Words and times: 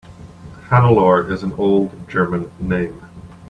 Hannelore 0.71 1.29
is 1.29 1.43
an 1.43 1.53
old 1.59 2.09
German 2.09 2.51
name. 2.59 3.05